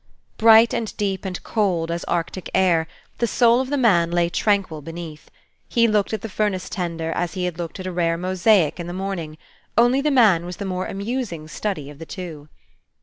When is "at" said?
6.11-6.21, 7.79-7.85